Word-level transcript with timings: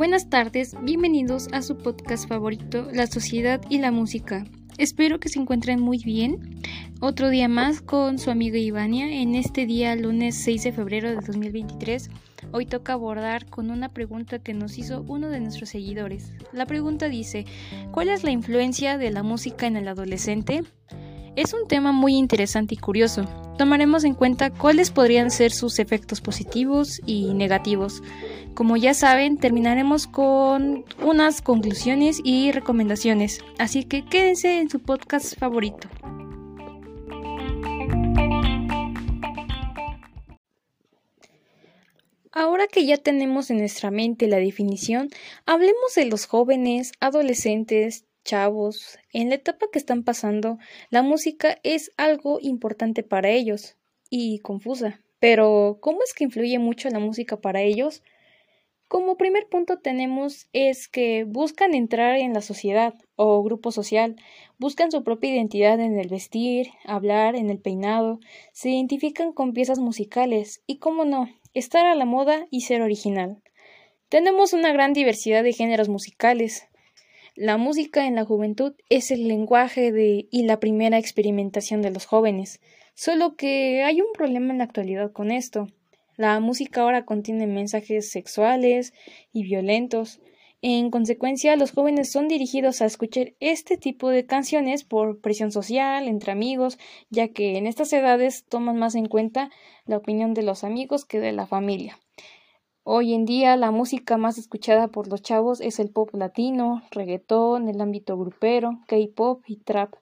Buenas 0.00 0.30
tardes, 0.30 0.74
bienvenidos 0.80 1.48
a 1.52 1.60
su 1.60 1.76
podcast 1.76 2.26
favorito, 2.26 2.88
La 2.90 3.06
Sociedad 3.06 3.60
y 3.68 3.80
la 3.80 3.90
Música. 3.90 4.46
Espero 4.78 5.20
que 5.20 5.28
se 5.28 5.38
encuentren 5.38 5.78
muy 5.78 5.98
bien. 5.98 6.62
Otro 7.02 7.28
día 7.28 7.48
más 7.48 7.82
con 7.82 8.18
su 8.18 8.30
amiga 8.30 8.56
Ivania 8.56 9.20
en 9.20 9.34
este 9.34 9.66
día 9.66 9.94
lunes 9.96 10.36
6 10.36 10.62
de 10.64 10.72
febrero 10.72 11.10
de 11.10 11.16
2023. 11.16 12.08
Hoy 12.50 12.64
toca 12.64 12.94
abordar 12.94 13.44
con 13.50 13.70
una 13.70 13.90
pregunta 13.90 14.38
que 14.38 14.54
nos 14.54 14.78
hizo 14.78 15.04
uno 15.06 15.28
de 15.28 15.40
nuestros 15.40 15.68
seguidores. 15.68 16.32
La 16.54 16.64
pregunta 16.64 17.10
dice, 17.10 17.44
¿cuál 17.92 18.08
es 18.08 18.24
la 18.24 18.30
influencia 18.30 18.96
de 18.96 19.10
la 19.10 19.22
música 19.22 19.66
en 19.66 19.76
el 19.76 19.86
adolescente? 19.86 20.62
Es 21.36 21.54
un 21.54 21.68
tema 21.68 21.92
muy 21.92 22.16
interesante 22.16 22.74
y 22.74 22.78
curioso. 22.78 23.24
Tomaremos 23.56 24.04
en 24.04 24.14
cuenta 24.14 24.50
cuáles 24.50 24.90
podrían 24.90 25.30
ser 25.30 25.52
sus 25.52 25.78
efectos 25.78 26.20
positivos 26.20 27.00
y 27.06 27.34
negativos. 27.34 28.02
Como 28.54 28.76
ya 28.76 28.94
saben, 28.94 29.38
terminaremos 29.38 30.08
con 30.08 30.84
unas 31.02 31.40
conclusiones 31.40 32.20
y 32.24 32.50
recomendaciones, 32.50 33.44
así 33.58 33.84
que 33.84 34.04
quédense 34.04 34.58
en 34.60 34.70
su 34.70 34.80
podcast 34.80 35.38
favorito. 35.38 35.88
Ahora 42.32 42.66
que 42.66 42.86
ya 42.86 42.96
tenemos 42.96 43.50
en 43.50 43.58
nuestra 43.58 43.90
mente 43.90 44.26
la 44.26 44.38
definición, 44.38 45.10
hablemos 45.46 45.94
de 45.94 46.06
los 46.06 46.26
jóvenes, 46.26 46.92
adolescentes, 47.00 48.04
chavos, 48.30 48.98
en 49.12 49.28
la 49.28 49.34
etapa 49.34 49.66
que 49.72 49.78
están 49.80 50.04
pasando, 50.04 50.58
la 50.88 51.02
música 51.02 51.58
es 51.64 51.90
algo 51.96 52.38
importante 52.40 53.02
para 53.02 53.30
ellos 53.30 53.76
y 54.08 54.38
confusa. 54.38 55.00
Pero, 55.18 55.78
¿cómo 55.80 55.98
es 56.04 56.14
que 56.14 56.24
influye 56.24 56.58
mucho 56.60 56.88
la 56.90 57.00
música 57.00 57.40
para 57.40 57.60
ellos? 57.62 58.04
Como 58.86 59.16
primer 59.16 59.48
punto 59.48 59.78
tenemos 59.78 60.48
es 60.52 60.86
que 60.86 61.24
buscan 61.24 61.74
entrar 61.74 62.18
en 62.18 62.32
la 62.32 62.40
sociedad 62.40 62.94
o 63.16 63.42
grupo 63.42 63.72
social, 63.72 64.14
buscan 64.58 64.92
su 64.92 65.02
propia 65.02 65.34
identidad 65.34 65.80
en 65.80 65.98
el 65.98 66.08
vestir, 66.08 66.68
hablar, 66.84 67.34
en 67.34 67.50
el 67.50 67.58
peinado, 67.58 68.20
se 68.52 68.70
identifican 68.70 69.32
con 69.32 69.52
piezas 69.52 69.80
musicales 69.80 70.62
y, 70.68 70.78
cómo 70.78 71.04
no, 71.04 71.28
estar 71.52 71.86
a 71.86 71.96
la 71.96 72.04
moda 72.04 72.46
y 72.50 72.60
ser 72.60 72.82
original. 72.82 73.42
Tenemos 74.08 74.52
una 74.52 74.72
gran 74.72 74.92
diversidad 74.92 75.42
de 75.42 75.52
géneros 75.52 75.88
musicales, 75.88 76.69
la 77.36 77.56
música 77.56 78.06
en 78.06 78.16
la 78.16 78.24
juventud 78.24 78.74
es 78.88 79.10
el 79.10 79.28
lenguaje 79.28 79.92
de 79.92 80.28
y 80.30 80.42
la 80.44 80.60
primera 80.60 80.98
experimentación 80.98 81.82
de 81.82 81.90
los 81.90 82.06
jóvenes, 82.06 82.60
solo 82.94 83.36
que 83.36 83.82
hay 83.82 84.00
un 84.00 84.12
problema 84.12 84.52
en 84.52 84.58
la 84.58 84.64
actualidad 84.64 85.12
con 85.12 85.30
esto. 85.30 85.68
La 86.16 86.38
música 86.40 86.82
ahora 86.82 87.04
contiene 87.04 87.46
mensajes 87.46 88.10
sexuales 88.10 88.92
y 89.32 89.44
violentos. 89.44 90.20
En 90.60 90.90
consecuencia, 90.90 91.56
los 91.56 91.72
jóvenes 91.72 92.12
son 92.12 92.28
dirigidos 92.28 92.82
a 92.82 92.84
escuchar 92.84 93.32
este 93.40 93.78
tipo 93.78 94.10
de 94.10 94.26
canciones 94.26 94.84
por 94.84 95.20
presión 95.20 95.50
social, 95.50 96.08
entre 96.08 96.32
amigos, 96.32 96.78
ya 97.08 97.28
que 97.28 97.56
en 97.56 97.66
estas 97.66 97.92
edades 97.94 98.44
toman 98.44 98.76
más 98.76 98.94
en 98.94 99.06
cuenta 99.06 99.50
la 99.86 99.96
opinión 99.96 100.34
de 100.34 100.42
los 100.42 100.62
amigos 100.62 101.06
que 101.06 101.20
de 101.20 101.32
la 101.32 101.46
familia. 101.46 101.98
Hoy 102.92 103.14
en 103.14 103.24
día 103.24 103.56
la 103.56 103.70
música 103.70 104.16
más 104.16 104.36
escuchada 104.36 104.88
por 104.88 105.06
los 105.06 105.22
chavos 105.22 105.60
es 105.60 105.78
el 105.78 105.90
pop 105.90 106.12
latino, 106.12 106.82
reggaetón, 106.90 107.68
el 107.68 107.80
ámbito 107.80 108.18
grupero, 108.18 108.80
K-pop 108.88 109.44
y 109.46 109.58
trap, 109.58 109.94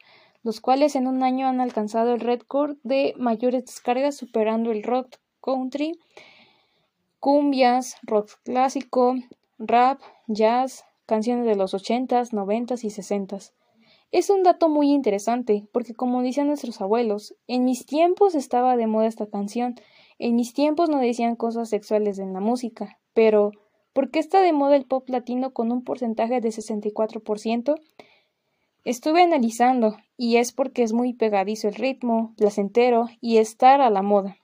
los 0.43 0.63
cuales 0.63 0.97
en 0.97 1.07
un 1.07 1.23
año 1.23 1.49
han 1.49 1.61
alcanzado 1.61 2.15
el 2.15 2.21
récord 2.21 2.79
de 2.85 3.13
mayores 3.19 3.67
descargas 3.67 4.17
superando 4.17 4.73
el 4.73 4.83
rock 4.83 5.17
country, 5.43 5.99
cumbias, 7.21 7.97
rock 8.05 8.31
clásico, 8.43 9.17
rap, 9.59 10.01
jazz, 10.27 10.87
canciones 11.05 11.45
de 11.45 11.57
los 11.57 11.75
ochentas, 11.75 12.33
noventas 12.33 12.85
y 12.85 12.89
sesentas. 12.89 13.53
Es 14.13 14.31
un 14.31 14.43
dato 14.43 14.71
muy 14.71 14.93
interesante, 14.93 15.69
porque 15.73 15.93
como 15.93 16.23
dicen 16.23 16.47
nuestros 16.47 16.81
abuelos, 16.81 17.35
en 17.49 17.67
mis 17.67 17.85
tiempos 17.85 18.35
estaba 18.35 18.79
de 18.79 18.87
moda 18.87 19.09
esta 19.09 19.27
canción, 19.27 19.75
en 20.19 20.37
mis 20.37 20.53
tiempos 20.53 20.89
no 20.89 20.99
decían 20.99 21.37
cosas 21.37 21.69
sexuales 21.69 22.19
en 22.19 22.33
la 22.33 22.41
música, 22.41 22.99
pero 23.15 23.53
¿por 23.93 24.11
qué 24.11 24.19
está 24.19 24.41
de 24.41 24.53
moda 24.53 24.77
el 24.77 24.85
pop 24.85 25.09
latino 25.09 25.53
con 25.53 25.71
un 25.71 25.85
porcentaje 25.85 26.41
de 26.41 26.49
64%? 26.49 27.81
Estuve 28.85 29.23
analizando, 29.23 29.97
y 30.17 30.37
es 30.37 30.53
porque 30.53 30.83
es 30.83 30.93
muy 30.93 31.13
pegadizo 31.13 31.69
el 31.69 31.75
ritmo, 31.75 32.35
placentero 32.37 33.07
y 33.21 33.37
estar 33.37 33.81
a 33.81 33.91
la 33.91 34.03
moda. 34.03 34.39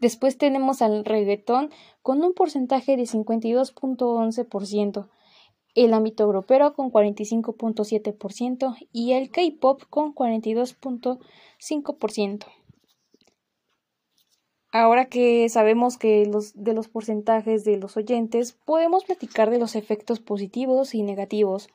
Después 0.00 0.38
tenemos 0.38 0.82
al 0.82 1.04
reggaetón 1.04 1.70
con 2.02 2.24
un 2.24 2.34
porcentaje 2.34 2.96
de 2.96 3.04
52.11%, 3.04 5.08
el 5.74 5.92
ámbito 5.92 6.24
europeo 6.24 6.74
con 6.74 6.92
45.7% 6.92 8.76
y 8.92 9.12
el 9.12 9.30
K-pop 9.30 9.82
con 9.90 10.14
42.5%. 10.14 12.46
Ahora 14.76 15.04
que 15.04 15.48
sabemos 15.50 15.98
que 15.98 16.26
los, 16.26 16.52
de 16.56 16.74
los 16.74 16.88
porcentajes 16.88 17.62
de 17.62 17.76
los 17.76 17.96
oyentes, 17.96 18.58
podemos 18.64 19.04
platicar 19.04 19.48
de 19.50 19.60
los 19.60 19.76
efectos 19.76 20.18
positivos 20.18 20.96
y 20.96 21.04
negativos. 21.04 21.68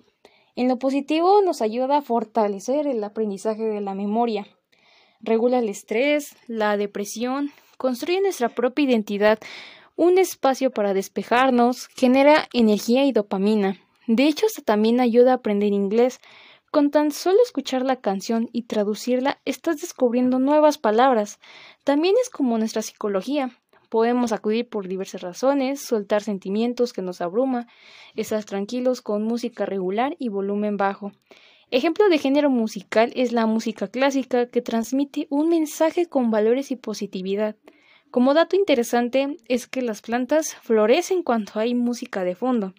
En 0.57 0.67
lo 0.67 0.79
positivo 0.79 1.41
nos 1.41 1.61
ayuda 1.61 1.99
a 1.99 2.01
fortalecer 2.01 2.87
el 2.87 3.01
aprendizaje 3.01 3.63
de 3.63 3.79
la 3.79 3.95
memoria, 3.95 4.47
regula 5.21 5.59
el 5.59 5.69
estrés, 5.69 6.35
la 6.47 6.75
depresión, 6.75 7.51
construye 7.77 8.19
nuestra 8.19 8.49
propia 8.49 8.83
identidad, 8.83 9.39
un 9.95 10.17
espacio 10.17 10.69
para 10.69 10.93
despejarnos, 10.93 11.87
genera 11.95 12.49
energía 12.51 13.05
y 13.05 13.13
dopamina. 13.13 13.79
De 14.07 14.27
hecho, 14.27 14.45
hasta 14.45 14.61
también 14.61 14.99
ayuda 14.99 15.31
a 15.31 15.35
aprender 15.35 15.71
inglés, 15.71 16.19
con 16.71 16.91
tan 16.91 17.11
solo 17.11 17.37
escuchar 17.43 17.83
la 17.83 17.97
canción 17.97 18.49
y 18.53 18.63
traducirla, 18.63 19.39
estás 19.45 19.81
descubriendo 19.81 20.39
nuevas 20.39 20.77
palabras. 20.77 21.39
También 21.83 22.15
es 22.21 22.29
como 22.29 22.57
nuestra 22.57 22.81
psicología. 22.81 23.51
Podemos 23.89 24.31
acudir 24.31 24.69
por 24.69 24.87
diversas 24.87 25.21
razones, 25.21 25.81
soltar 25.81 26.21
sentimientos 26.21 26.93
que 26.93 27.01
nos 27.01 27.21
abruma, 27.21 27.67
estar 28.15 28.43
tranquilos 28.43 29.01
con 29.01 29.23
música 29.23 29.65
regular 29.65 30.15
y 30.19 30.29
volumen 30.29 30.77
bajo. 30.77 31.11
Ejemplo 31.71 32.09
de 32.09 32.17
género 32.17 32.49
musical 32.49 33.11
es 33.15 33.31
la 33.31 33.45
música 33.45 33.87
clásica 33.87 34.47
que 34.47 34.61
transmite 34.61 35.27
un 35.29 35.49
mensaje 35.49 36.07
con 36.07 36.31
valores 36.31 36.71
y 36.71 36.75
positividad. 36.75 37.55
Como 38.11 38.33
dato 38.33 38.55
interesante 38.55 39.37
es 39.47 39.67
que 39.67 39.83
las 39.83 40.01
plantas 40.01 40.55
florecen 40.55 41.21
cuando 41.21 41.51
hay 41.55 41.75
música 41.75 42.23
de 42.23 42.33
fondo. 42.35 42.73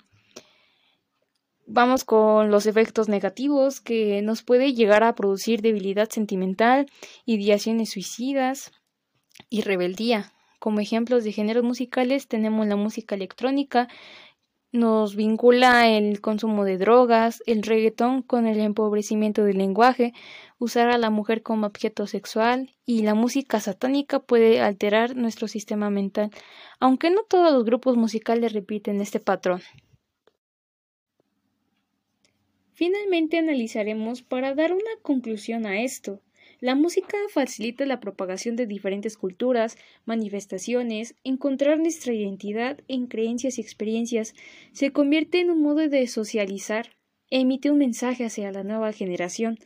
Vamos 1.73 2.03
con 2.05 2.51
los 2.51 2.67
efectos 2.67 3.09
negativos 3.09 3.81
que 3.81 4.23
nos 4.23 4.43
puede 4.43 4.75
llegar 4.75 5.05
a 5.05 5.15
producir 5.15 5.63
debilidad 5.63 6.09
sentimental, 6.09 6.87
ideaciones 7.27 7.91
suicidas 7.91 8.73
y 9.49 9.61
rebeldía. 9.61 10.33
Como 10.59 10.81
ejemplos 10.81 11.23
de 11.23 11.31
géneros 11.31 11.63
musicales 11.63 12.27
tenemos 12.27 12.67
la 12.67 12.75
música 12.75 13.15
electrónica, 13.15 13.87
nos 14.73 15.15
vincula 15.15 15.89
el 15.89 16.21
consumo 16.21 16.65
de 16.65 16.77
drogas, 16.77 17.41
el 17.47 17.63
reggaetón 17.63 18.23
con 18.23 18.49
el 18.49 18.59
empobrecimiento 18.59 19.45
del 19.45 19.59
lenguaje, 19.59 20.13
usar 20.59 20.91
a 20.91 20.99
la 20.99 21.11
mujer 21.11 21.45
como 21.45 21.69
objeto 21.69 22.09
sexual 22.09 22.75
y 22.85 23.03
la 23.03 23.15
música 23.15 23.61
satánica 23.61 24.19
puede 24.19 24.61
alterar 24.61 25.15
nuestro 25.15 25.47
sistema 25.47 25.89
mental, 25.89 26.33
aunque 26.81 27.11
no 27.11 27.23
todos 27.23 27.53
los 27.53 27.65
grupos 27.65 27.97
musicales 27.97 28.55
repiten 28.55 29.01
este 29.01 29.21
patrón. 29.21 29.63
Finalmente 32.81 33.37
analizaremos 33.37 34.23
para 34.23 34.55
dar 34.55 34.73
una 34.73 34.97
conclusión 35.03 35.67
a 35.67 35.83
esto. 35.83 36.23
La 36.61 36.75
música 36.75 37.19
facilita 37.29 37.85
la 37.85 38.01
propagación 38.01 38.57
de 38.57 38.67
diferentes 38.67 39.19
culturas, 39.19 39.77
manifestaciones, 40.07 41.15
encontrar 41.23 41.79
nuestra 41.79 42.15
identidad 42.15 42.81
en 42.89 43.07
creencias 43.07 43.59
y 43.59 43.61
experiencias, 43.61 44.35
se 44.73 44.93
convierte 44.93 45.41
en 45.41 45.51
un 45.51 45.61
modo 45.61 45.87
de 45.91 46.07
socializar, 46.07 46.97
emite 47.29 47.71
un 47.71 47.77
mensaje 47.77 48.25
hacia 48.25 48.51
la 48.51 48.65
nueva 48.65 48.95
generación, 48.95 49.59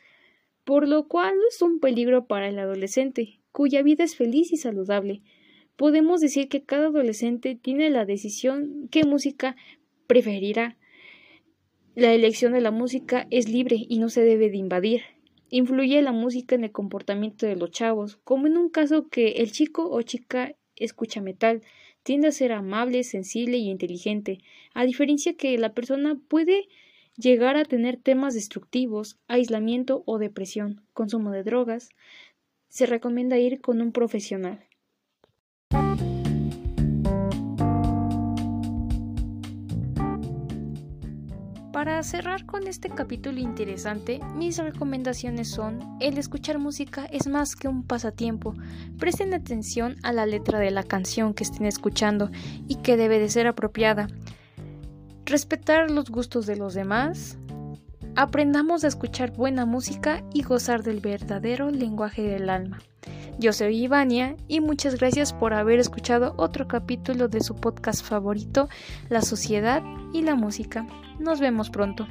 por 0.64 0.88
lo 0.88 1.06
cual 1.06 1.34
es 1.48 1.62
un 1.62 1.78
peligro 1.78 2.26
para 2.26 2.48
el 2.48 2.58
adolescente, 2.58 3.38
cuya 3.52 3.82
vida 3.84 4.02
es 4.02 4.16
feliz 4.16 4.52
y 4.52 4.56
saludable. 4.56 5.22
Podemos 5.76 6.20
decir 6.20 6.48
que 6.48 6.64
cada 6.64 6.88
adolescente 6.88 7.54
tiene 7.54 7.90
la 7.90 8.06
decisión 8.06 8.88
qué 8.90 9.04
música 9.04 9.54
preferirá, 10.08 10.76
la 11.96 12.12
elección 12.12 12.52
de 12.52 12.60
la 12.60 12.72
música 12.72 13.28
es 13.30 13.48
libre 13.48 13.76
y 13.88 13.98
no 13.98 14.08
se 14.08 14.22
debe 14.22 14.50
de 14.50 14.56
invadir. 14.56 15.02
Influye 15.48 16.02
la 16.02 16.10
música 16.10 16.56
en 16.56 16.64
el 16.64 16.72
comportamiento 16.72 17.46
de 17.46 17.54
los 17.54 17.70
chavos, 17.70 18.16
como 18.24 18.48
en 18.48 18.56
un 18.56 18.68
caso 18.68 19.08
que 19.08 19.28
el 19.36 19.52
chico 19.52 19.88
o 19.88 20.02
chica 20.02 20.56
escucha 20.74 21.20
metal, 21.20 21.62
tiende 22.02 22.26
a 22.26 22.32
ser 22.32 22.50
amable, 22.50 23.04
sensible 23.04 23.58
y 23.58 23.70
inteligente, 23.70 24.40
a 24.74 24.84
diferencia 24.84 25.36
que 25.36 25.56
la 25.56 25.72
persona 25.72 26.20
puede 26.28 26.66
llegar 27.16 27.56
a 27.56 27.64
tener 27.64 27.96
temas 27.96 28.34
destructivos, 28.34 29.16
aislamiento 29.28 30.02
o 30.04 30.18
depresión, 30.18 30.82
consumo 30.94 31.30
de 31.30 31.44
drogas, 31.44 31.90
se 32.68 32.86
recomienda 32.86 33.38
ir 33.38 33.60
con 33.60 33.80
un 33.80 33.92
profesional. 33.92 34.66
Para 41.84 42.02
cerrar 42.02 42.46
con 42.46 42.66
este 42.66 42.88
capítulo 42.88 43.40
interesante, 43.40 44.18
mis 44.34 44.56
recomendaciones 44.56 45.50
son, 45.50 45.98
el 46.00 46.16
escuchar 46.16 46.58
música 46.58 47.04
es 47.12 47.26
más 47.26 47.56
que 47.56 47.68
un 47.68 47.82
pasatiempo. 47.82 48.54
Presten 48.98 49.34
atención 49.34 49.96
a 50.02 50.14
la 50.14 50.24
letra 50.24 50.58
de 50.58 50.70
la 50.70 50.82
canción 50.82 51.34
que 51.34 51.44
estén 51.44 51.66
escuchando 51.66 52.30
y 52.68 52.76
que 52.76 52.96
debe 52.96 53.18
de 53.18 53.28
ser 53.28 53.46
apropiada. 53.46 54.08
Respetar 55.26 55.90
los 55.90 56.08
gustos 56.08 56.46
de 56.46 56.56
los 56.56 56.72
demás. 56.72 57.36
Aprendamos 58.16 58.82
a 58.84 58.88
escuchar 58.88 59.32
buena 59.32 59.66
música 59.66 60.24
y 60.32 60.42
gozar 60.42 60.84
del 60.84 61.00
verdadero 61.00 61.70
lenguaje 61.70 62.22
del 62.22 62.48
alma. 62.48 62.78
Yo 63.38 63.52
soy 63.52 63.82
Ivania 63.82 64.36
y 64.46 64.60
muchas 64.60 64.96
gracias 64.96 65.32
por 65.32 65.54
haber 65.54 65.80
escuchado 65.80 66.34
otro 66.36 66.68
capítulo 66.68 67.26
de 67.28 67.40
su 67.40 67.56
podcast 67.56 68.04
favorito, 68.04 68.68
La 69.08 69.22
sociedad 69.22 69.82
y 70.12 70.22
la 70.22 70.36
música. 70.36 70.86
Nos 71.18 71.40
vemos 71.40 71.68
pronto. 71.70 72.06